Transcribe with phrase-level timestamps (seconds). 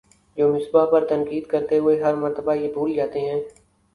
[0.37, 3.39] جو مصباح پر تنقید کرتے ہوئے ہر مرتبہ یہ بھول جاتے ہیں